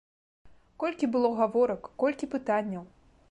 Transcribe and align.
Колькі 0.83 1.09
было 1.17 1.29
гаворак, 1.41 1.91
колькі 2.05 2.31
пытанняў! 2.35 2.83